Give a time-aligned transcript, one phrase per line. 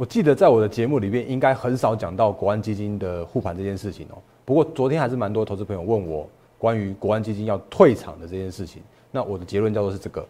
[0.00, 4.16] 我记得在我的节目里面，应该很少讲到国安基金的护盘这件事情哦。
[4.46, 6.26] 不过昨天还是蛮多投资朋友问我
[6.56, 8.82] 关于国安基金要退场的这件事情。
[9.10, 10.26] 那我的结论叫做是这个：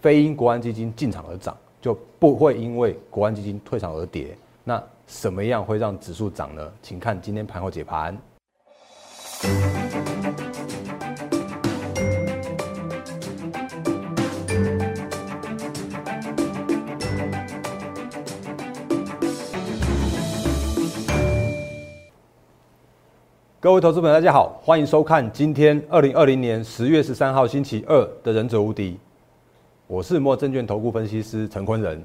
[0.00, 4.34] 非因国安基金进场而涨，就不会因为国安基金退场而跌。
[4.64, 6.72] 那什么样会让指数涨呢？
[6.80, 8.16] 请看今天盘后解盘。
[23.64, 28.90] 各位投资朋友，大家好，欢迎收看今天二零二零年十月十三号星期二的《忍者无敌》，
[29.86, 31.98] 我是莫证券投顾分析师陈坤仁。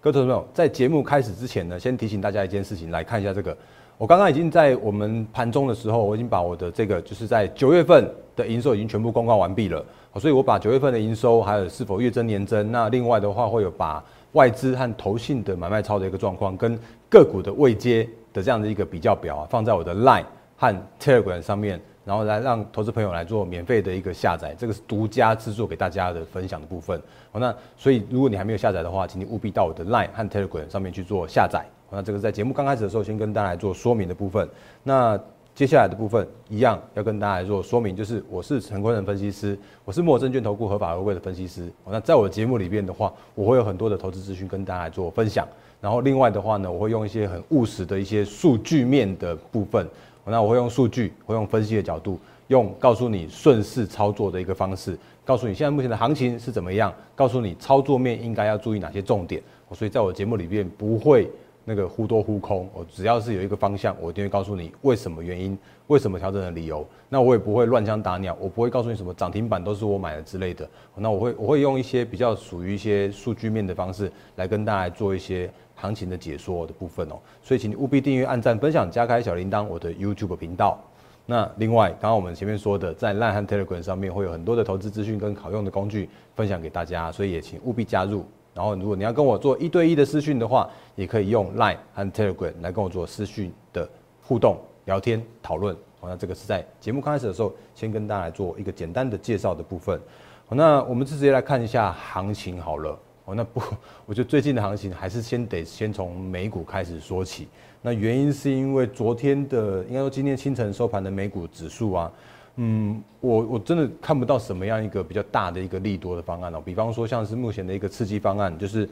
[0.00, 3.56] 各位投资朋友，在节目开始之前呢，先提醒大家一件事情，来看一下这个。
[3.98, 9.84] 我刚刚已经在我们盘中的时候，我已经把我的这个就是在九月份的营收已经全部公告完毕了，
[10.16, 16.76] 所以我把九月份的营收还有是否月增年增，那另外的话会有把外资和投信的买卖超的一个状况跟
[17.08, 18.02] 个股的位阶
[18.32, 20.24] 的这样的一个比较表啊，放在我的 Line。
[20.56, 27.00] 和 Telegram 上面，然后来让投资朋友来做免费的一个下载，这个是独家制作给大家的分享的部分。
[27.30, 31.64] 好，那所以如果你还没有下载的话，请你务必到我的 Line 和 Telegram 上面去做下载。
[31.90, 34.48] 那这个在节目刚开始的时候，先跟大家来做说明的部分。
[34.82, 35.18] 那
[35.54, 41.70] 接下来的部分一样要跟大家来做说明，就是我是陈坤仁分析师，我是摩证券投顾合法合规的分析师。
[41.86, 45.46] 那在我的节目里边的话，我会有很多的投资资讯跟大家来做分享。
[45.80, 49.86] 然后另外的话呢，我会用一些很务实的一些数据面的部分。
[50.28, 59.40] 那我会用数据，会用分析的角度，用告诉你顺势操作的一个方式，告诉你现在目前的行情是怎么样，告诉你操作面应该要注意哪些重点。
[59.72, 61.30] 所以在我节目里面不会
[61.64, 66.84] 那个忽多忽空，我只要是有一个方向，我一定会告诉你为什么原因，为什么调整的理由。
[67.08, 70.68] 那我也不会乱枪打鸟，我不会告诉你什么涨停板都是我买的之类的。
[70.96, 75.48] 那我会我会用一些比较属于一些数据面的方式来跟大家做一些。
[75.76, 80.82] 行情的解说的部分哦，所以请你务必订阅、按赞、分享、加开小铃铛，我的 YouTube 频道。
[81.26, 88.24] 那另外，刚刚我们前面说的，在 Line 和 Telegram 上面会有很多的投资资讯跟好用的工具分享给大家，所以也请务必加入。
[88.54, 93.86] 然后，如果你要跟我做一对一的私讯的话，也可以用 Line 和 Telegram 来跟我做私讯的
[94.22, 95.76] 互动、聊天、讨论。
[96.00, 100.00] 好，那这个是在节目刚开始的时候，先跟大家来做一个简单的介绍的部分。
[100.46, 102.96] 好，那我们直接来看一下行情好了。
[103.26, 103.60] 哦，那不，
[104.06, 107.48] 我觉得最近的行情还是先得先从美股开始说起。
[107.82, 112.12] 那原因是因为昨天的，应该说今天清晨收盘的美股指数啊，
[112.54, 116.62] 嗯，我我真的看不到什么样一个比较大的一个利多的方案哦。
[116.64, 118.88] 比方说像是目前的一个刺激方案，就是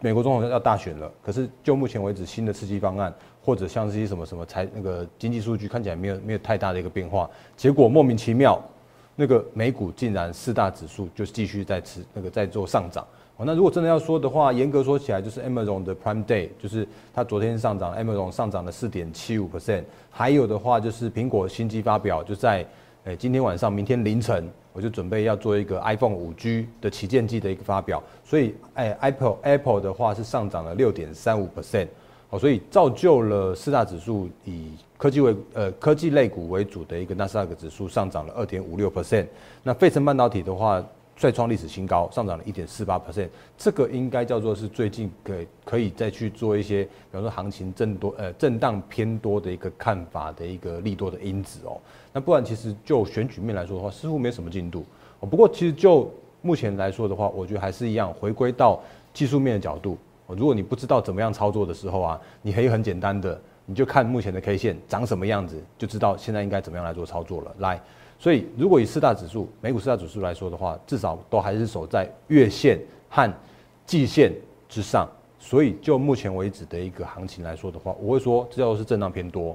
[0.00, 8.62] 美国总统要大选了，可是就目前为止新的刺激方案，或者像是一什么什么财那个经济数据看起来没有没有太大的一个变化，结果莫名其妙，
[9.16, 13.06] 那个美股竟然四大指数就继续在持那个在做上涨。
[13.36, 19.82] 哦，那如果真的要说的话，严格说起来，就是 Amazon 的 Prime Day，就是它昨天上涨，Amazon 上涨了四点七五 percent。
[20.08, 22.64] 还有的话，就是苹果新机发表，就在
[23.02, 28.00] 诶今天晚上、明天凌晨，我就准备要做一个 iPhone 五 G 的旗舰机的一个发表。
[28.24, 31.88] 所以，诶 Apple Apple 的话是上涨了六点三五 percent。
[32.30, 39.26] 好，所以造就了四大指数以科技为呃科技类股为主的一个纳斯达克指数上涨了二点五六 percent。
[39.64, 40.80] 那费城半导体的话。
[41.16, 51.80] 再创历史新高，上涨了一点四八 percent，这个应该叫做是最近可可以再去做一些，比方说行情震多呃震荡偏多的一个看法的一个利多的因子哦。
[52.12, 54.84] 那不然其实就选举面来说的话，似乎没什么进度
[55.20, 55.26] 哦。
[55.26, 58.82] 不过其实就目前来说的话，我觉得还是一样，回归到
[59.12, 59.96] 技术面的角度。
[60.26, 67.54] 如果你不知道怎么样操作的时候啊，你可以很简单的，你就看目前的 K 线长什么样子，就知道现在应该怎么样来做操作了。
[67.58, 67.80] 来。
[68.24, 72.80] 所以，如果以四大指数、美股四大指数来说的话，至少都还是守在月线
[73.10, 73.30] 和
[73.84, 74.32] 季线
[74.66, 75.06] 之上。
[75.38, 79.54] 所以，就目前为止的一个行情来说的话，我会说这叫做是震荡偏多。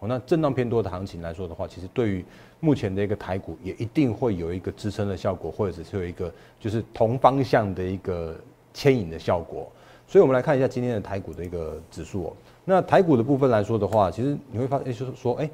[0.00, 2.24] 哦，那震荡偏多的行情来说的话，其实对于
[2.58, 8.34] 目前的一个台股也一定会有一个支撑的效果，或者是有一个就是同方向的一个
[8.74, 9.70] 牵引的效果。
[10.08, 12.32] 所以，我们来看一下今天的台股的一个指数哦。
[12.64, 15.48] 那台股的部分来说的话，其实你会发现就是说，哎，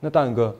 [0.00, 0.54] 那大勇哥，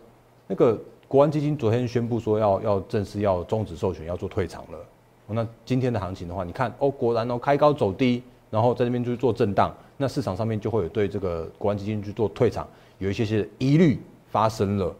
[0.47, 0.79] 那个。
[1.11, 4.79] 国安基金昨天宣布说要要正式要终止授权，要做退场了。
[5.27, 12.65] 那今天的行情的话，你看哦，果然哦，开高走低，然后在这边就做震荡，那市场上面就会有对这个国安基金去做退场
[12.99, 14.95] 有一些些疑虑发生了。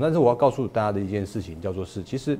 [0.00, 2.36] 但是我要告诉大家的一件事情叫做是，其实。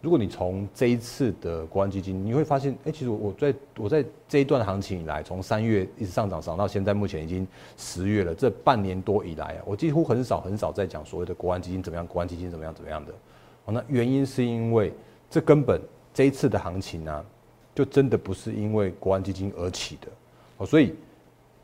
[0.00, 7.44] 如果你从这一次的国安基金，你会发现，哎，其实我在我在这一段行情以来，从三月一直上涨涨到现在，目前已经
[7.76, 8.32] 十月了。
[8.32, 13.12] 这半年多以来啊，我几乎很少很少在讲所谓的国安基金怎么样，国安基金怎么样怎么样的。
[13.64, 14.92] 哦，那原因是因为
[15.28, 15.80] 这根本
[16.14, 17.24] 这一次的行情呢，
[17.74, 20.08] 就真的不是因为国安基金而起的。
[20.58, 20.94] 哦，所以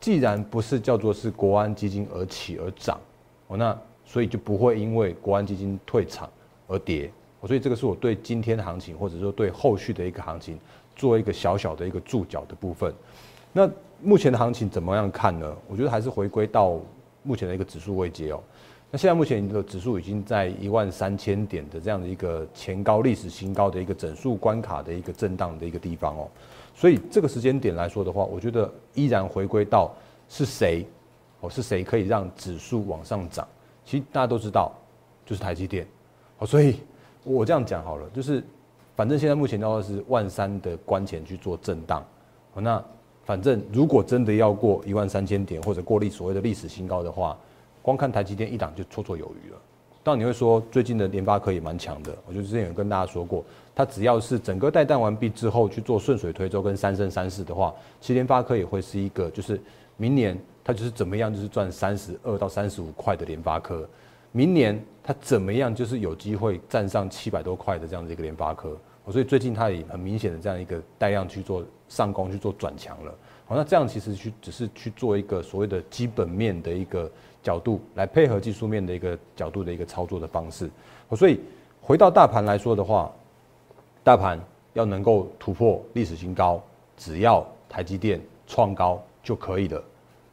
[0.00, 3.00] 既然不是叫做是国安基金而起而涨，
[3.46, 6.28] 哦，那所以就不会因为国安基金退场
[6.66, 7.08] 而跌。
[7.46, 10.58] 所以这个是我对今天的行情，或者说对后续的一个行情，
[10.96, 12.92] 做一个小小的一个注脚的部分。
[13.52, 13.70] 那
[14.02, 15.56] 目前的行情怎么样看呢？
[15.68, 16.78] 我觉得还是回归到
[17.22, 18.42] 目前的一个指数位阶哦。
[18.90, 26.28] 那现在目前的指数已经在一万三千点的这样的一个前高历史新高的一个整数关卡的一个震荡的一个地方哦。
[26.74, 29.92] 所以这个时间点来说的话，我觉得依然回归到
[30.28, 30.86] 是谁
[31.40, 33.46] 哦，是谁可以让指数往上涨？
[33.84, 34.72] 其实大家都知道，
[35.26, 35.86] 就是台积电
[36.38, 36.46] 哦。
[36.46, 36.76] 所以
[37.24, 38.42] 我这样讲好了，就是
[38.94, 42.04] 反正现在目前到的是万三的关前去做震荡。
[42.54, 42.82] 那
[43.24, 47.36] 反正如果真的要过一万三千点或者过历所谓的历史新高的话，
[47.82, 49.56] 光看台积电一档就绰绰有余了。
[50.02, 53.42] 当然你会说最近的联发科也蛮强的，我就之前有跟大家说过，
[53.74, 59.58] 它只要是整个带弹完毕之后去做顺水推舟跟三生三世的话，其实联发科也会是一个就是
[59.96, 63.88] 明年它就是怎么样就是赚三十二到三十五块的联发科，
[64.36, 68.76] 明年它怎么样就是有机会站上七百多块的这样的一个联发科。
[69.08, 73.14] 所以最近它也很明显的这样一个带量去做上攻去做转强了，
[73.44, 77.08] 好，那这样其实去只是去做一个所谓的基本面的一个
[77.42, 80.70] 角度来配合技术面的一个角度的一个操作的方式，
[81.14, 81.38] 所以
[81.82, 83.12] 回到大盘来说的话，
[84.02, 84.40] 大盘
[84.72, 86.58] 要能够突破历史新高，
[86.96, 89.84] 只要台积电创高就可以了。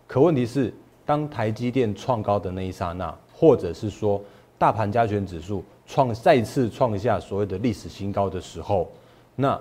[0.08, 0.74] 可问题是，
[1.06, 4.22] 当台积电创高的那一刹那，或者是说
[4.60, 5.64] 大盘加权指数。
[5.88, 8.88] 创再次创下所谓的历史新高的时候，
[9.36, 9.60] 那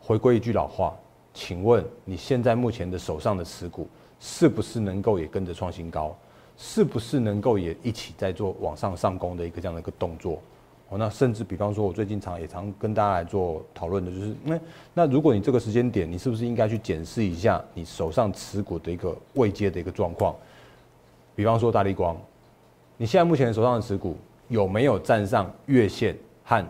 [0.00, 0.96] 回归一句老话，
[1.32, 3.86] 请问你现在目前的手上的持股
[4.18, 6.16] 是不是能够也跟着创新高？
[6.56, 10.40] 是不是能够也一起在做往上上攻的一个这样的一个动作？
[10.88, 14.60] 哦，那甚至比方说，我最近常也常跟大家来做讨论的，就是那
[14.92, 20.34] 那如果你这个时间点，你是不是应该去检视一下你手上持股的一个未接的一个状况？
[21.36, 22.16] 比方说大力光，
[22.96, 24.16] 你现在目前手上的持股。
[24.48, 26.14] 有没有站上月线
[26.44, 26.62] 和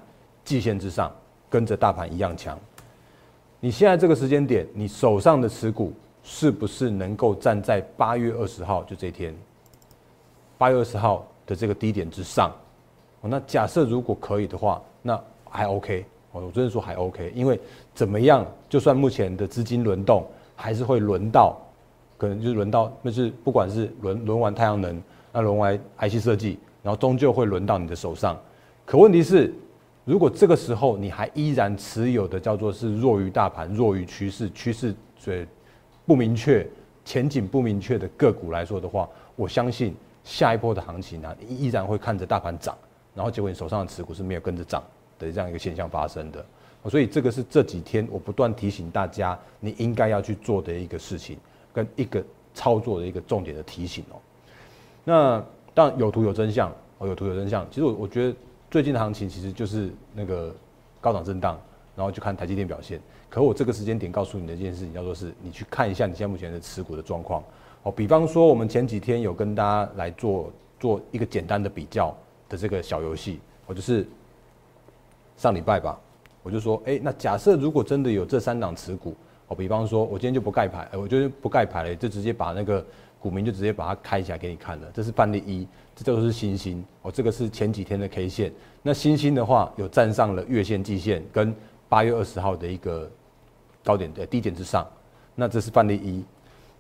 [0.45, 1.13] 季线之上，
[1.51, 2.57] 跟着大盘一样强？
[3.59, 5.93] 你现在这个时间点，你手上的持股
[6.23, 9.35] 是不是能够站在八月二十号就这天，
[10.57, 12.49] 八月二十号的这个低点之上？
[13.23, 15.21] 哦，那假设如果可以的话，那
[15.51, 16.07] 还 OK。
[16.31, 17.59] 哦，我真的说还 OK，因为
[17.93, 20.25] 怎么样，就算目前的资金轮动，
[20.55, 21.59] 还是会轮到，
[22.17, 25.03] 可能就是轮到，那是不管是轮轮完太阳能，
[25.35, 26.59] 那轮完 IC 设计。
[26.83, 28.39] 然后终究会轮到你的手上，
[28.85, 29.51] 可问题是，
[30.05, 35.33] 如果这个时候你还依然持有的叫做是弱于大盘、弱于趋势、趋势所
[36.05, 36.69] 不明确、
[37.03, 42.77] 前景不明确的个股来说的话，我相信下一波的行情呢，依然会看着大盘涨，
[43.15, 44.85] 然后结果你手上的持股是没有跟着涨
[45.19, 46.45] 的这样一个现象发生的。
[46.91, 51.39] 所以这个是这几天我不断提醒大家，你应该要去做的一个事情，
[51.73, 52.23] 跟一个
[52.53, 54.21] 操作的一个重点的提醒哦。
[55.05, 55.45] 那。
[55.77, 57.67] 当然有图有真相，哦，有图有真相。
[57.69, 58.37] 其实我我觉得
[58.71, 60.55] 最近的行情其实就是那个
[61.01, 61.59] 高档震荡，
[61.97, 63.01] 然后就看台积电表现。
[63.29, 67.43] 可我这个时间点告诉你的一件事情，叫做是你去看一下你现在目前的持股的状况。
[67.83, 72.17] 哦，比方说我们前几天有跟大家来做做一个简单的比较
[72.49, 74.07] 的这个小游戏，我就是
[75.37, 75.99] 上礼拜吧，
[76.45, 79.13] 我就说，哎，那假设如果真的有这三档持股，
[79.49, 82.87] 哦，比方说我今天就不盖牌，我就不盖牌了，就直接把那个。
[83.25, 88.53] 股民就直接把它开起来给你看了，这是范例一，这都是星星哦，这个是前几天的 K 线。
[88.83, 91.55] 那星星的话有站上了月线、季线跟
[91.89, 93.11] 八月二十号的一个
[93.83, 94.87] 高点的低点之上，
[95.35, 96.23] 那这是范例一。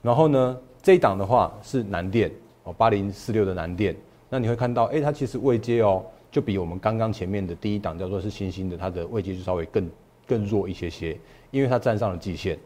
[0.02, 2.30] 然后呢，这一档的话是南电
[2.64, 3.96] 哦，八零四六的南电，
[4.28, 9.90] 那你会看到，哎，它其实位阶哦，就比我们刚刚前面的第一档叫做是星星的，它的位阶就稍微更
[10.26, 11.18] 更弱一些些，
[11.50, 12.58] 因为它站上了季线，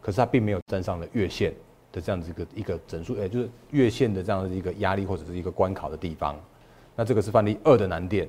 [0.00, 1.52] 可是它并没有站上了月线。
[1.94, 6.34] 的这样子一个一个整数，哎，就是月线的这样的一个压力或者是一个关考的地方，
[6.96, 8.28] 那这个是范例二的难点，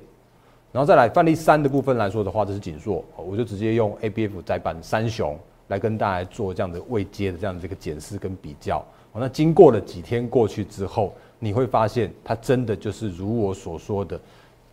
[0.70, 8.84] 然后再来范例三的部分来说的话，这是紧缩，我就直接用 A B F 窄板三雄来跟大家做这样的未接的这样的这个检视跟比较。
[9.12, 14.20] 那经过了几天过去之后，你会发现它真的就是如我所说的，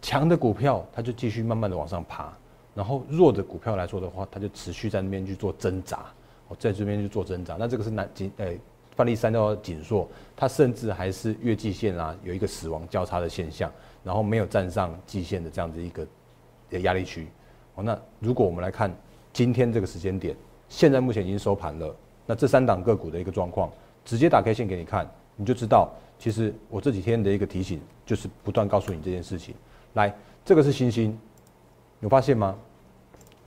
[0.02, 2.32] 强的股票它就继续慢慢的往上爬，
[2.76, 6.06] 然后弱的股票来说的话，它就持续在那边去做挣扎，
[6.60, 7.56] 在这边去做挣扎。
[7.58, 8.56] 那这个是难紧，哎。
[8.96, 13.72] 范例三叫紧缩，它甚至还是月季线啊有一个死亡交叉的现象，
[14.04, 16.08] 然后没有站上季线的这样子一个
[16.82, 17.28] 压力区。
[17.76, 18.96] 哦，那如果我们来看
[19.32, 20.36] 今天这个时间点，
[20.70, 21.96] 现在目前已经收盘了，
[22.26, 23.72] 那这三档个股的一个状况，
[24.06, 29.56] 直接打开线给你看，你就知道，其实我这几天的一个提醒就是不断告诉你这件事情。
[29.94, 30.14] 来，
[30.46, 31.18] 这个是星星，
[32.00, 32.56] 有发现吗？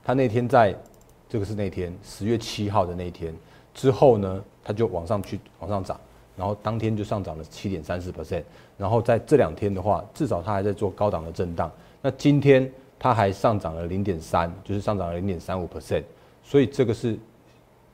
[0.03, 0.75] 他那天在，
[1.29, 3.33] 这个是那天十月七号的那一天。
[3.77, 5.99] 之后呢，它就往上去，往上涨，
[6.35, 8.43] 然后当天就上涨了七点三四 percent，
[8.75, 11.71] 然后在这两天的话，至少它还在做高档的震荡。
[12.01, 16.03] 那今天它还上涨了零点三，就是上涨了零点三五 percent，
[16.43, 17.15] 所以这个是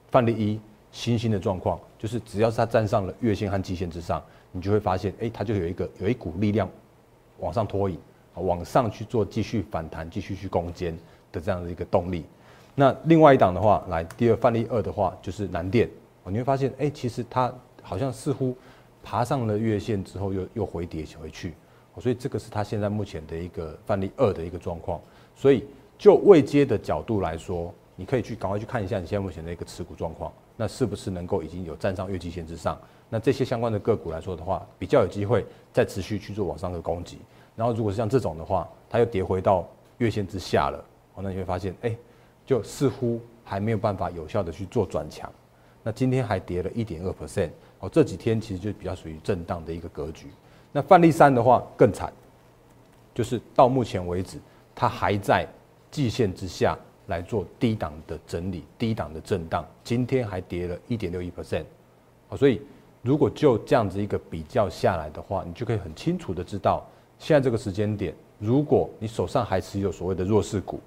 [0.10, 0.58] 范例一
[0.94, 4.24] 新兴的状况，就是只要是它站上了月线和季线之上，
[4.54, 6.70] 你就会发现，哎，它就有一个有一股力量
[7.40, 8.00] 往上拖引，
[8.36, 10.98] 往上去做继续反弹、继续去攻坚
[11.30, 12.24] 的这样的一个动力。
[12.75, 15.89] 那另外一档的话，来第二范例二的话，就是南电，
[16.25, 18.56] 你会发现，哎，其实它好像似乎
[19.03, 21.53] 爬上了月线之后，又又回跌回去。
[22.00, 25.00] 所以这个是它现在目前的一个范例二的一个状况。
[25.36, 25.65] 所以
[25.98, 32.75] 就未接的角度来说，你可以去赶快去看一下你现在目前的一个持股状况，那是不是能够已经有站上月季线之上？
[33.10, 37.20] 那这些相关的个股来说的话，比较有机会再持续去做往上的攻击。
[37.56, 39.68] 然后如果是像这种的话，它又跌回到
[40.00, 41.96] 月线之下了，哦，那你会发现，哎，
[42.45, 45.31] 就似乎还没有办法有效的去做转强。
[45.83, 50.27] 那今天还跌了一点二 percent，哦，这几天其实就比较属于震荡的一个格局。
[50.71, 52.12] 那范例三的话更惨，
[53.13, 54.39] 就是到目前为止，
[54.73, 55.47] 它还在
[55.91, 59.67] 季线之下来做低档的整理、低档的震荡。
[59.83, 61.65] 今天还跌了一点六一 percent，
[62.29, 62.62] 啊，所以
[63.01, 66.83] 如果就这样子一个比较下来的话，你就可以很清楚的知道，
[67.19, 70.79] 现在这个时间点，如果你手上还持有所谓的弱势股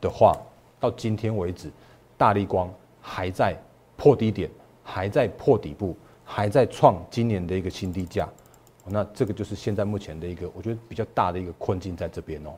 [0.00, 0.36] 的话，
[0.82, 1.70] 到今天为止，
[2.18, 2.68] 大力光
[3.00, 3.56] 还在
[3.96, 4.50] 破低点，
[4.82, 8.28] 还在破底部，还在创今年的一个新低价。
[8.84, 12.50] 那这个就是现在目前的一个，我觉得比较大的一个困境在这边哦。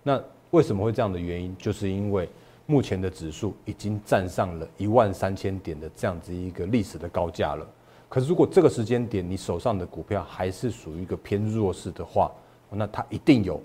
[0.00, 0.22] 那
[0.52, 2.28] 为什么会这样的原因，就是因为
[2.66, 7.66] 目前的指数已经站上了一万三千点的这样子一个历史的高价了。
[8.08, 12.30] 可是如果这个时间点你手上的股票还是属于一个偏弱势的话，
[12.70, 13.60] 那它一定有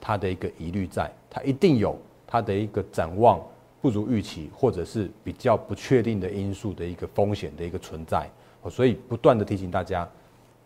[0.00, 1.96] 它的一个疑虑在，它一定有
[2.26, 3.40] 它的一个展望
[3.80, 8.28] 不如预期，或者是比较不确定的因素的一个风险的一个存在。
[8.68, 10.08] 所以不断的提醒大家，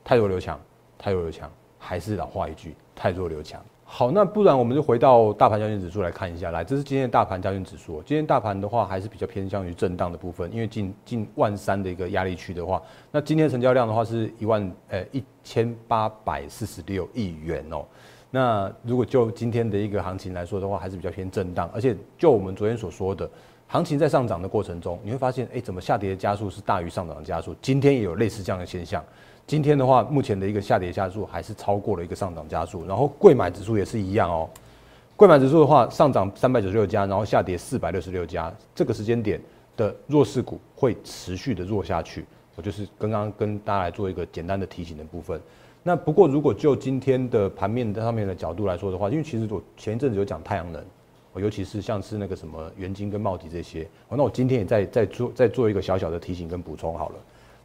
[0.02, 0.61] 太弱留强。
[0.97, 3.61] 太弱留强，还是老话一句，太弱留强。
[3.85, 6.50] 好，那不然我们就回到大盘交易指数来看一下。
[6.50, 8.00] 来，这是今天的大盘交易指数。
[8.06, 12.80] 今天大盘的话，还是比较偏向于震荡的部分，因为近近万三的一个压力区的话，
[13.11, 17.85] 那今天成交量的话是一万呃一千八百四十六亿元哦。
[18.34, 21.70] 那如果就今天的一个行情来说的话，还是比较偏震荡。
[21.72, 23.30] 而且就我们昨天所说的，
[23.68, 27.54] 行情在上涨的过程中，你会发现，哎，怎么下跌的加速是大于上涨的加速？
[27.62, 29.00] 今天也有类似这样的现象。
[29.46, 34.50] 今天的话，目前的一个下跌加速还是超过了一个上涨加速，然后贵买指数也是一样哦。
[35.14, 39.40] 贵买指数的话，上涨三百九十六家，然后下跌四百六十六家，这个时间点
[39.76, 42.24] 的弱势股会持续的弱下去。
[42.56, 45.40] 我就是刚刚跟大家来做一个简单的提醒的部分。
[45.86, 50.82] 那不过如果就今天的盘面上面的角度来说的话，因为其实我前一阵子有讲太阳能，
[51.36, 57.16] 尤其是像是那个什么元晶跟茂迪这些，那我今天也在在做再做一个小小的提醒跟补充好了。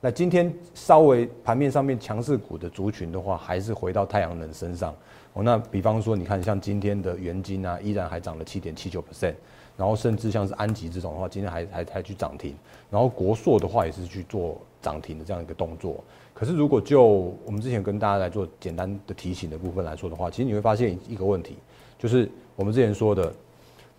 [0.02, 4.94] 那今天稍微盘面上面强势股的族群的话，还是回到太阳能身上。
[5.32, 9.36] 哦，那比方说，你看像今天的元金啊，依然还涨了七点七九 percent，
[9.78, 12.54] 然后甚至像是安吉这种的话，今天还还还去涨停。
[12.90, 16.04] 然后国硕的话也是去做涨停的这样一个动作。
[16.34, 17.04] 可是如果就
[17.46, 21.58] 我们之前跟大家来做简单的提醒的部分来说的话，其实你会发现一个问题，
[21.98, 23.34] 就是我们之前说的，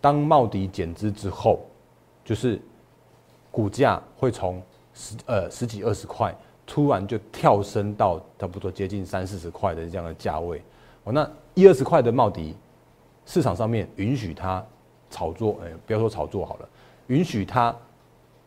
[0.01, 1.61] 当茂迪减资之后，
[2.25, 2.59] 就是
[3.51, 4.63] 股价会从
[4.95, 6.35] 十呃十几二十块，
[6.67, 10.63] 突然就跳升到差不多接近三四十块的这样的价位，
[11.05, 12.57] 哦，那一二十块的茂迪，
[13.27, 14.65] 市场上面允许它
[15.11, 16.69] 炒作，哎，不要说炒作好了，
[17.09, 17.77] 允许它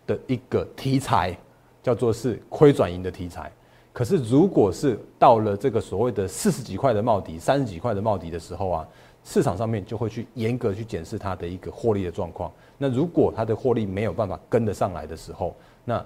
[0.08, 1.38] 的一个题材
[1.84, 3.52] 叫做是亏转盈的题材。
[3.92, 8.88] 可是如果是到了这个所谓的四十几块的帽底、三十几块的帽底的时候啊，
[9.24, 12.52] 市场上面就会去严格去检视它的一个获利的状况。
[12.80, 16.04] 那如果它的获利没有办法跟得上来的时候，那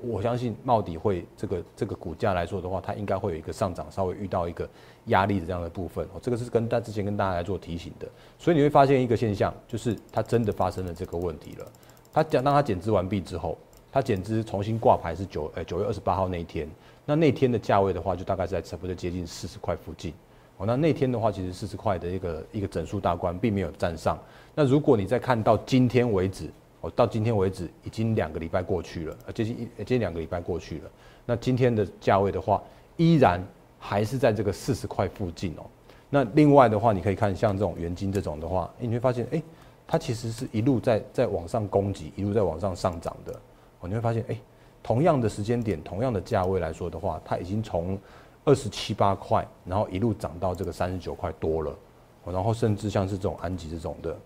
[0.00, 4.68] 我相信帽底会这个这个股价来说的话，它应该会有一个上涨，稍微遇到一个
[5.06, 6.04] 压力的这样的部分。
[6.06, 8.08] 哦，这个是跟大之前跟大家来做提醒的。
[8.36, 11.66] 所以你会发现一个现象，就是它真的发生了这个问题了。
[12.12, 13.56] 它讲当它减资完毕之后，
[13.92, 16.66] 它减资重新挂牌是九呃九月二十八号那一天。
[17.04, 20.14] 那那天的价位的话，就大概在差不多接近四十块附近。
[20.56, 24.18] 哦，那那天的话，其实四十块的一个一个整数大关并没有站上。
[24.54, 26.50] 那如果你再看到今天为止。
[26.84, 30.90] 哦，到今天为止已经两个礼拜过去了，接近一接近两个礼拜过去了。
[31.24, 32.60] 那今天的价位的话，
[32.96, 33.40] 依然
[33.78, 35.62] 还是在这个四十块附近哦。
[36.10, 39.40] 那另外的话，你可以看像这种元金这种的话，你会发现，哎，
[39.86, 43.40] 它其实是一路在在往上攻击，一路在往上上涨的。
[43.88, 44.36] 你会发现，哎，
[44.82, 47.98] 同样的时间点，同样的价位来说的话，它已经从
[48.44, 51.76] 二十七八块，然后一路涨到这个三十九块多了。
[52.24, 54.16] 然后甚至像是这种安吉这种的，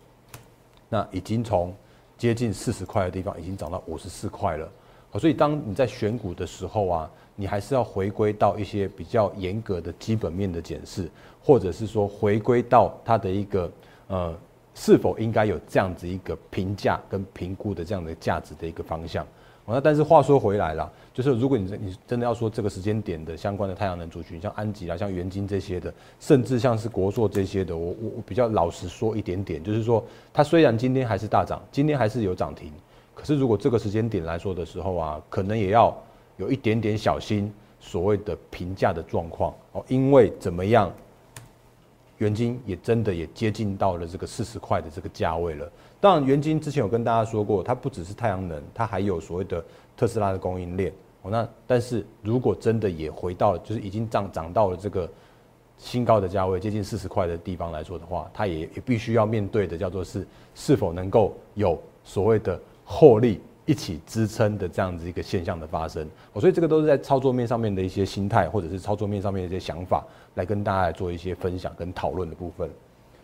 [0.90, 1.74] 那已经从
[2.18, 4.70] 接近四十块的地方已经涨到五十四块了，
[5.18, 11.10] 所以当你在选股的时候啊，你还是要回归到一些比较严格的基本面的检视，
[11.42, 13.72] 或者是说回归到它的一个
[14.08, 14.36] 呃
[14.74, 19.26] 是否应该有这样子一个评价跟评估的这样的价值的一个方向。
[19.68, 32.72] 那但是话说回来了，就是如果你你真的要说这个时间点的相关的太阳能族群，像安吉啊、像元晶这些的，甚至像是国硕这些的，我我我比较老实说一点点，就是说它虽然今天还是大涨，今天还是有涨停，
[33.12, 35.92] 可是如果这个时间点来说的时候啊，可能也要
[36.36, 40.92] 有一点点小心所谓的评价的状况哦，因为怎么样，
[42.18, 45.68] 元晶也真的也接近到了这个四十块的这个价位了。
[45.98, 49.64] 当然，元晶之前有跟大家说过，它不只是太阳能，它还有所谓的
[49.96, 50.92] 特斯拉的供应链。
[51.22, 55.08] 哦，那但是如果真的也回到了，就是已经涨涨到了这个
[55.78, 66.06] 新高的价位，接近四十块的地方来说的话，它也也必须要面对的叫做是是否能够有所谓的获利一起支撑的这样子一个现象的发生。
[66.34, 72.68] 哦，所以这个都是在操作面上面的一些心态，或者是操作面上面的一些想法，来跟大家来做一些分享跟讨论的部分。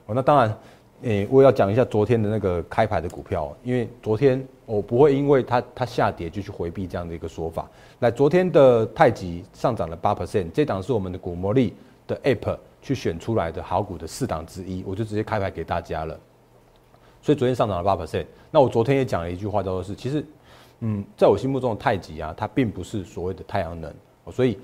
[0.07, 0.57] 哦，那当然。
[1.03, 7.69] 诶，我要讲一下昨天的那个开牌的股票，因为昨天我不会因为它它下跌就去回避这样的一个说法。
[7.99, 11.75] 来，昨天的太极上涨了八 percent，这档是我们的股魔力
[12.07, 16.19] 的 app 去选出来的好股的四档之一，我就直接开牌给大家了。
[17.21, 18.27] 所以昨天上涨了八 percent。
[18.53, 20.25] 那我昨天也讲了一句话，叫做是，其实，
[20.81, 23.93] 嗯，在我心目中的太极啊，它并不是所谓的太阳能，
[24.31, 24.57] 所以。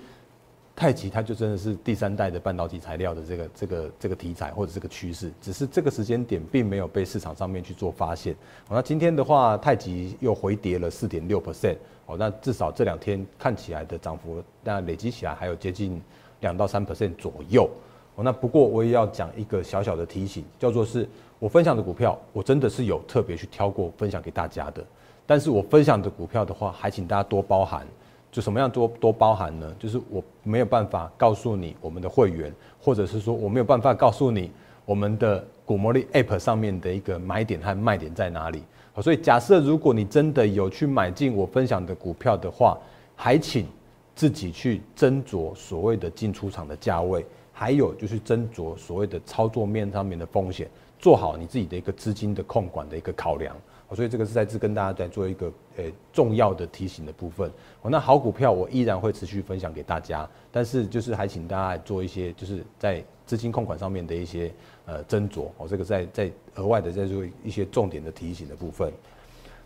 [0.78, 8.32] 太极它就真的是第三代的半导体材料的这个这个这个题材或者这个趋势，只是这个时间点并没有被市场上面去做发现。
[8.70, 11.74] 那今天的话，太极又回跌了四点六 percent，
[12.06, 16.00] 哦，那至少这两天看起来的涨幅，那累积起来还有接近
[16.42, 17.68] 两到三 percent 左右。
[18.14, 21.08] 哦，那不过我也要讲一个小小的提醒，叫做是
[21.40, 24.84] 我分享的股票，我真的是有特别去挑过分享给大家的，
[25.26, 27.84] 但是我分享的股票的话，还请大家多包涵。
[28.30, 29.74] 就什么样多多包含呢？
[29.78, 34.50] 就是我没有办法告诉你我们的会员，或者是说我没有办法告诉你
[34.84, 38.62] 我们的股魔力 App 上面的一个买点和卖点在哪里。
[38.92, 42.76] 好，所以假设如果你真的有去买进我分享的股票的话，
[43.16, 43.66] 还请
[44.14, 53.56] 自己去斟酌所谓的进出场的价位，还有就是斟酌所谓的操作面上面的风险，做好你自己的一个资金的控管的一个考量。
[53.96, 57.50] 所以这个是在这跟大家在做一个呃重要的提醒的部分。
[57.80, 64.52] 哦，那好股票我依然会持续分享给大家，但是就是还请大家做一些就是在资金控管上面的一些
[64.84, 65.46] 呃斟酌。
[65.56, 68.92] 哦，这个在在额外的在做一些重点的提醒的部分。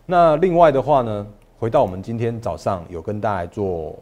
[0.07, 1.27] 那另外的话呢，
[1.59, 3.99] 回到我们今天早上有跟大家做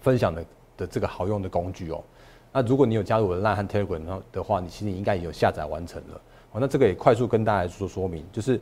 [0.00, 0.44] 分享的
[0.78, 2.02] 的这个好用的工具哦。
[2.52, 6.20] 那如果你有加入我的 Line 和 Telegram 的话，你其实应该也有下载完成了。
[6.52, 8.58] 哦，那这个也快速跟大家做说明，就是。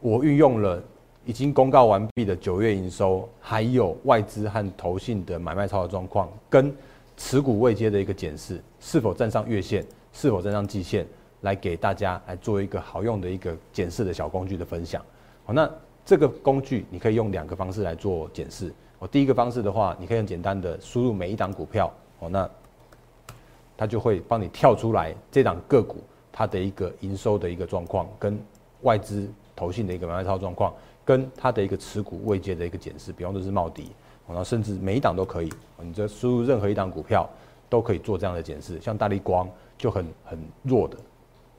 [0.00, 0.82] 我运用了
[1.24, 6.72] 已经公告完毕的九月营收，还有外资和投信的买卖操作状况，跟
[7.16, 11.06] 持股未接的一个检视，是否站上月线，是否站上季线，
[11.40, 15.02] 来给大家来做一个好用的一个检视的小工具的分享。
[15.44, 15.68] 好，那
[16.04, 18.72] 这个工具你可以用两个方式来做检视。
[18.98, 22.48] 哦，第一个方式的话，你可以很简单的输入每一档股票，哦，那
[23.76, 25.96] 它就会帮你跳出来这档个股
[26.30, 28.38] 它的一个营收的一个状况跟
[28.82, 29.28] 外资。
[29.56, 30.72] 投信的一个买卖操状况，
[31.04, 33.90] 跟它的一个持股未接的一个检视，比方说是茂迪，
[34.28, 37.28] 然后甚至每一档都可以，你这输入任何一档股票
[37.68, 38.78] 都可以做这样的检视。
[38.80, 40.96] 像大力光就很很弱的，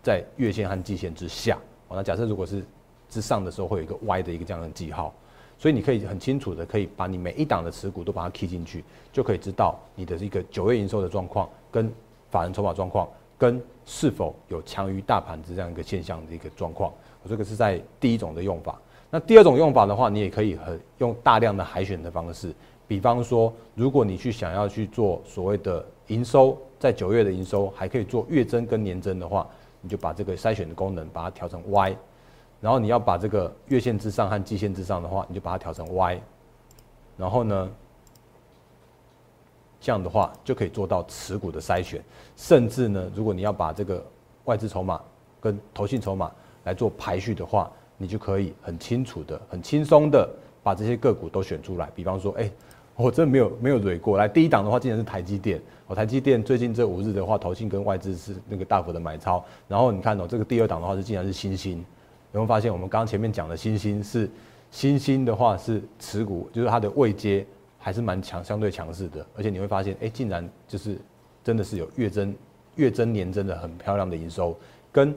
[0.04, 1.58] 在月线和季线之下，
[1.90, 2.64] 那假设如果是
[3.10, 5.14] 之上的时候，会有一个 Y 的一个这样的记号，
[5.58, 11.92] 所以你可以很清楚的可以把你每一档的持股都把它 key 进去，就可以知道你的一个九月营收的状况，跟
[12.30, 13.08] 法人筹码状况，
[13.38, 16.92] 跟是否有强于大盘子这样一个现象的一个状况。
[17.28, 22.54] 这个是在第一种的用法，那第二种用法的话，你也可以很用大量的海选的方式，
[22.88, 29.48] 比方说，如果你去想要去做所谓的营收，在九月的营收还可以做月增跟年增的话，
[29.82, 31.96] 你就把这个筛选的功能把它调成 Y，
[32.62, 36.22] 然后你要把这个月线之上和季线之上的话，你就把它调成 Y，
[37.18, 37.70] 然后呢，
[39.80, 42.04] 这样的话就可以做到持股的筛选，
[42.36, 44.04] 甚至呢，如果你要把这个
[44.46, 45.02] 外资筹码
[45.40, 46.32] 跟投信筹码
[46.68, 50.30] 来做排序的话，你就可以很清楚的、很轻松的
[50.62, 51.90] 把这些个股都选出来。
[51.96, 52.52] 比方说，哎，
[52.98, 54.28] 我真的没有没有蕊过来。
[54.28, 55.62] 第一档的话，竟然是台积电。
[55.88, 59.42] 哦，台积电最近这五日的话，投信跟外资是那个大幅的买超。
[59.66, 61.78] 然后你看哦，这个第二档的话是竟然是新兴。
[62.34, 64.30] 有没有发现我们刚刚前面讲的新兴是
[64.70, 67.46] 新兴的话是持股，就是它的位阶
[67.78, 69.26] 还是蛮强、相对强势的。
[69.38, 71.00] 而且你会发现，哎，竟然就是
[71.42, 72.36] 真的是有月增、
[72.76, 74.54] 月增、年增的很漂亮的营收
[74.92, 75.16] 跟。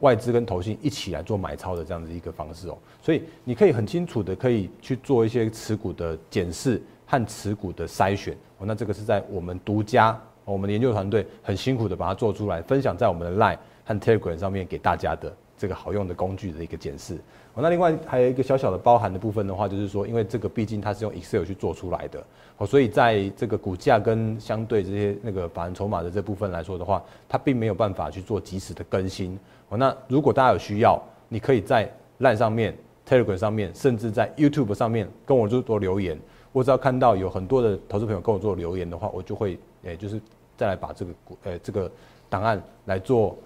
[0.00, 15.34] 外资跟投信一起来做买超的这样子一个方式哦，所以你可以很清楚的可以去做一些持股的检视和持股的筛选哦，那这个是在我们独家，我们的研究团队很辛苦的把它做出来，分享在我们的 Line 和 Telegram 上面给大家的。
[15.60, 17.16] 这个好用的工具的一个检视。
[17.52, 22.24] 哦，那另外还有一个小小的包含的部分的话，就是说，因为这个毕竟它是用 Excel 去做出来的，
[22.56, 29.38] 哦，所以在这个股价跟相对这些那个法人筹码的这部分来说的话，它并没有办法去做及时的更新。
[29.68, 32.74] 哦，那如果大家有需要，你可以在 Line 上面、
[33.06, 36.18] Telegram 上面，甚至在 YouTube 上面跟我做做留言。
[36.52, 40.18] 我只要看到有很多的投资朋友跟我做留言的话，我就会诶，就是
[40.56, 41.90] 再来把这个股诶这个
[42.30, 43.36] 档案来做。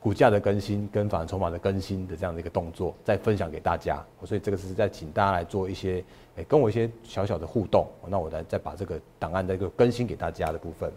[0.00, 6.02] 股价的更新跟反筹码的更新的这样的一个动作，再分享给大家，所以这个是在请大家来做一些，
[6.36, 10.90] 诶，跟我一些小小的互动，那我来再把这个档案再一个更新给大家的部分。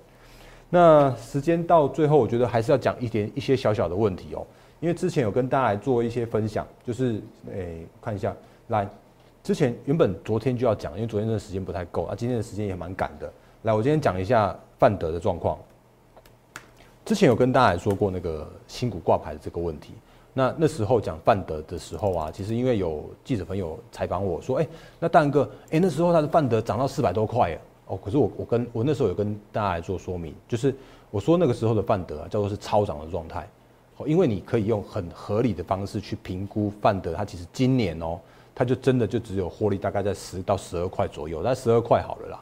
[0.69, 4.47] 那时间到最后，我觉得还是要讲一点一些小小的问题哦，
[4.79, 8.33] 因为之前有跟大家来做一些分享，就是诶，看一下，
[8.69, 8.87] 来，
[9.43, 13.31] 之前原本昨天就要讲，因为昨天的时间不太够啊，今天的时间也蛮赶的，
[13.63, 15.59] 来，我今天讲一下范德的状况。
[17.05, 19.93] 之前有跟大家说过那个新股挂牌的这个问题，
[20.33, 24.67] 那那时候讲范德的时候啊，其实因为有记者朋友采访我说，哎，
[25.01, 30.73] 那大哥，哎，那时候他的范德涨到四百多块哦，可是我我跟我那时候有跟大家来做说明，就是
[31.11, 33.45] 我说那个时候的范德啊，叫做是超涨的状态，
[33.97, 38.17] 哦，因为你可以用很合理的方式去评估范德，它其实今年哦，
[38.55, 42.39] 它就真的就只有获利大概在十到十二块左右，在十二块好了啦。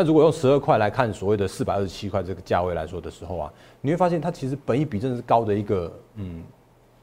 [0.00, 6.42] 那如果用十二块来看所谓的四百二十七块这个价位来说的时候啊，你会发现它其实本益比真的是高的一个嗯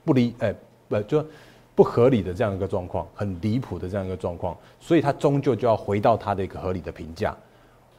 [0.04, 0.52] 不离哎
[0.90, 1.24] 不就
[1.76, 7.38] 不合理的这样一个状况，很离谱的这样一个状况，所以它终究就要回到它的一个合理的评价。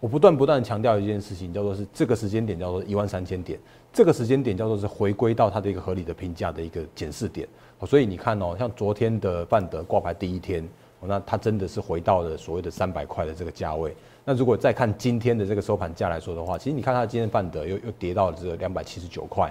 [0.00, 3.56] 我不断不断强调一件事情，叫做是这个时间点叫做一万三千点，
[3.92, 7.46] 这个时间点叫做是回归到它的一个合理的评价的一个检视点。
[7.86, 10.68] 所以你看哦，像昨天的范德挂牌第一天，
[11.00, 13.94] 那它真的是回到了所谓的三百块的这个价位。
[14.28, 19.50] 那如果再看今天的这个收盘价来说的话，其实你看它今天范德又又跌到了这个两百七十九块，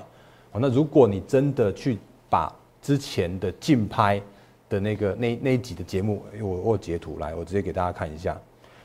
[0.52, 1.98] 哦，那如果你真的去
[2.30, 4.22] 把之前的竞拍
[4.70, 8.40] 的那个那那一集的节目，我我截图来，我直接给大家看一下。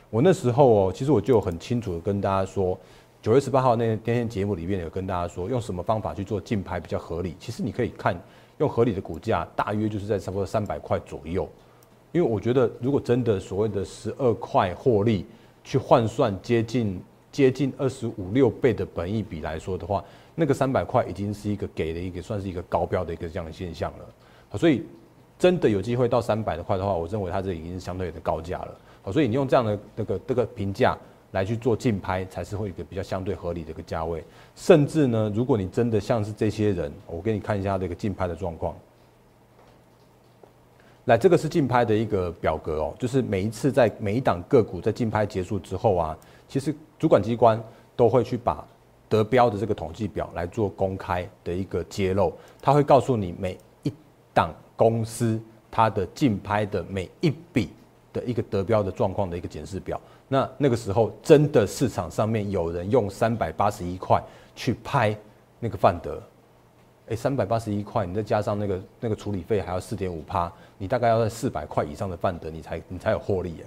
[0.09, 2.75] 我那时候哦，其实我就很清楚的跟大家说，
[3.21, 7.35] 九月十八号那那天节目里面有跟大家说，用什么方法去做竞拍比较合理。
[7.39, 8.19] 其实你可以看
[8.57, 11.47] 用合理的股价，大约就是在差不多三百块左右。
[12.11, 15.23] 因为我觉得，如果真的所谓的十二块获利，
[15.63, 20.03] 去换算接近接近二十五六倍的本益比来说的话，
[20.35, 24.57] 那个三百块已经是一个给的一个算是一个高标的一个这样的现象了。
[24.57, 24.83] 所以
[25.39, 28.77] 真的有机会到三百的块的话，我认为它这已经是相对的高价了。
[29.01, 30.97] 好，所以你用这样的那个这个评价
[31.31, 34.23] 来去做竞拍，才是会一个比较相对合理的一个价位。
[34.55, 38.75] 甚至呢，如果你真的像是这些人，我给你看一下这个竞拍的状况。
[41.05, 47.61] 来，这个是竞拍的一个表格哦，就是每一次在每一档个股在竞拍结束之后啊，其实主管机关
[47.93, 48.65] 都会去把
[49.09, 53.91] 得标的这个统计表来做公开的一个揭露，他会告诉你每一
[54.33, 55.37] 档公司
[55.69, 57.69] 它的竞拍的每一笔
[58.13, 59.99] 的一个得标的状况的一个检视表。
[60.29, 64.23] 那那个时候真的市场上面有人用三百八十一块
[64.55, 65.13] 去拍
[65.59, 66.23] 那个范德。
[67.09, 70.49] 哎，三百八十一块，你再加上那个那个处理费，还要四点五趴，
[70.83, 73.65] 你大概要在四百块以上的范德，你才你才有获利耶。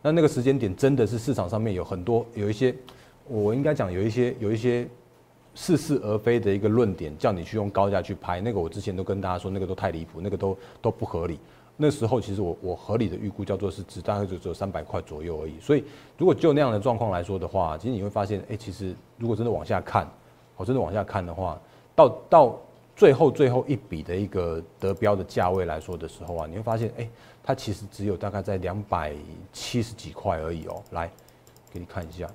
[0.00, 2.72] 那那个时间点真的是市场上面有很多有一些，
[3.26, 4.86] 我应该讲有一些有一些
[5.56, 11.40] 似是而非的一个论点，叫你去用高价去拍，那个我之前都跟大家说，那个都太离谱，那个都都不合理。
[11.76, 15.58] 那时候其实我我合理的预估叫做是只大概就只有三百块左右而已。
[15.60, 15.82] 所以
[16.16, 20.08] 如果就那样的状况来说的话，其实你会发现，哎，其实如果真的往下看，
[20.56, 21.60] 我真的往下看的话。
[21.96, 22.58] 到到
[22.96, 27.10] 最后最后一笔的一个得标的价位来说的时候啊，你会发现，哎，
[27.42, 29.14] 它其实只有大概在两百
[29.52, 30.80] 七十几块而已哦。
[30.92, 31.10] 来，
[31.72, 32.30] 给你看一下，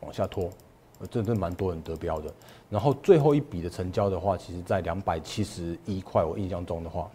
[0.00, 0.50] 往下拖，
[1.10, 2.32] 真的蛮多人得标的。
[2.68, 7.10] 然后最后一笔的成交的话，其实在两百七十一块，我印象中的话。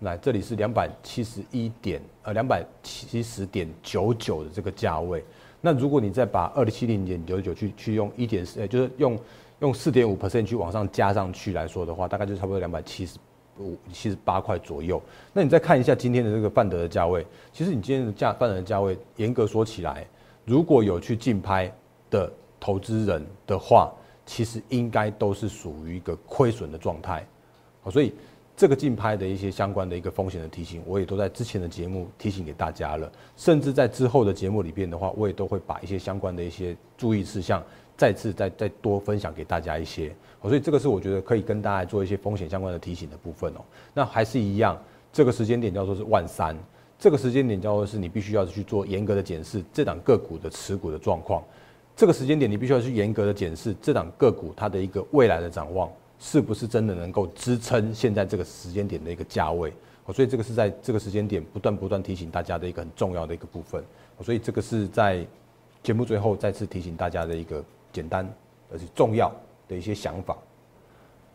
[0.00, 5.24] 来，这里是两百七十一点，呃，两百七十点九九的这个价位。
[5.66, 9.18] 那如果你再把二零七零点九九去去用一点四，呃，就是用
[9.58, 13.18] 用四点五 percent 去往上加上去来说的话，大概就差不多两百七十
[13.58, 15.02] 五、七十八块左右。
[15.32, 20.06] 那你再看一下今天的这个范德的价位，其实你今天的价范德的价位，严格说起来，
[20.44, 21.68] 如果有去竞拍
[22.08, 23.92] 的投资人的话，
[24.24, 27.26] 其实应该都是属于一个亏损的状态。
[27.82, 28.14] 好，所以。
[28.56, 37.62] 这个竞拍的一些相关的一个风险的提醒，我也都在之前的节目提醒给大家了，甚至在之后的节目里边的话，我也都会把一些相关的一些注意事项
[37.98, 40.10] 再次再再多分享给大家一些。
[40.42, 43.60] 所以这个是我觉得可以跟大家做一些风险相关的提醒的部分哦。
[43.92, 44.80] 那还是一样，
[45.12, 46.56] 这个时间点叫做是万三，
[46.98, 51.44] 这个时间点叫做是你必须要去做严格的检视这档个股的持股的状况。
[51.94, 59.72] 这个时间点你必须要去严格的检视这档个股它的一个未来的展望，是不是真的能够支撑现在这个时间点的一个价位。
[60.12, 63.82] 所以这个是在这个时间点不断不断提醒大家的一个很重要的一个部分。
[64.22, 65.26] 所以这个是在
[65.82, 68.28] 节目最后再次提醒大家的一个简单
[68.72, 69.32] 而且重要。
[69.68, 70.36] 的一些想法。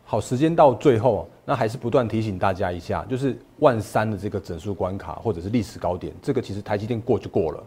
[0.06, 7.62] 好，时间到最后，那还是不断提醒大家一下，就是万三的这个整数关卡或者是历史高点，这个其实台积电过就过了。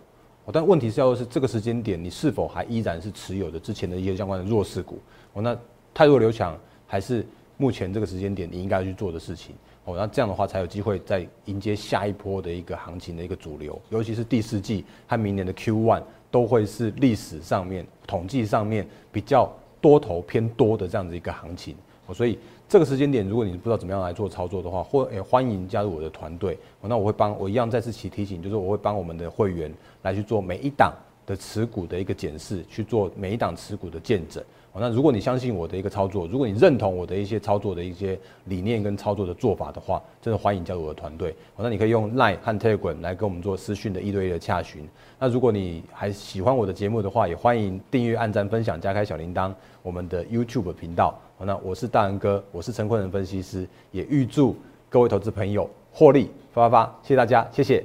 [0.47, 4.99] 哦，但问题是要是这个时间点，你是否还依然是持有的之前的一些相关的弱势股？
[5.35, 5.55] 哦，那
[5.93, 6.59] 太弱留强
[6.95, 7.27] 还是
[7.57, 9.57] 目前这个时间点你应该去做的事情。
[9.85, 19.53] 哦，那这样的话才有机会再迎接下一波的一个行情的一个主流，尤其是第四季和明年的 Q one 都会是历史上面统计上面比较。
[19.81, 21.77] 多头偏多的这样子一个行情，
[22.15, 30.91] 所以这个时间点，如果你不知道怎么样来做操作的话，或也欢迎加入我的团队，那我会帮我一样再次提提醒，就是我会帮我们的会员来去做每一档
[31.27, 34.43] 的持股的一个检视，去做每一档持股的见证。
[34.77, 41.35] 那如果你相信我的一个操作，如果你认同我的一些操作的一些理念跟操作的做法的话，真的欢迎加入我的团队。
[41.57, 44.89] 那你可以用 Line 和 Telegram 来跟我们做私讯的一对一的洽询。
[45.19, 51.19] 那如果你还喜欢我的节目的话，也欢迎订阅、按赞、分享、加开小铃铛我们的 YouTube 频道。
[51.39, 54.57] 那我是大仁哥，我是陈坤仁分析师，也预祝
[54.89, 56.99] 各位投资朋友获利发发发！
[57.03, 57.85] 谢谢大家，谢谢。